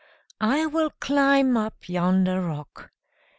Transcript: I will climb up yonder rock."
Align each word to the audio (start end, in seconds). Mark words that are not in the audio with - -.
I 0.39 0.65
will 0.65 0.89
climb 0.99 1.55
up 1.57 1.87
yonder 1.87 2.41
rock." 2.41 2.89